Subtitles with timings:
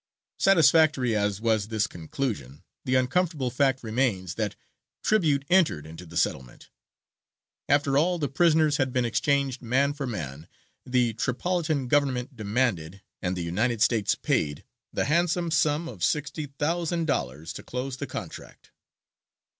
[0.39, 4.55] Satisfactory as was this conclusion, the uncomfortable fact remains that
[5.03, 6.71] tribute entered into the settlement.
[7.69, 10.47] After all the prisoners had been exchanged man for man,
[10.87, 17.05] the Tripolitan Government demanded, and the United States paid, the handsome sum of sixty thousand
[17.05, 18.71] dollars to close the contract.